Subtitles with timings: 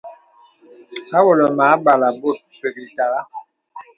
[1.17, 3.19] Awɔ̄lə̀ mə âbalə̀ bòt pək ìtagha.